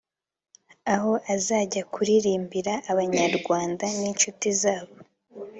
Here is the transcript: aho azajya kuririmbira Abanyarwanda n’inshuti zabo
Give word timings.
aho 0.93 1.11
azajya 1.35 1.81
kuririmbira 1.93 2.73
Abanyarwanda 2.91 3.85
n’inshuti 3.97 4.47
zabo 4.61 4.95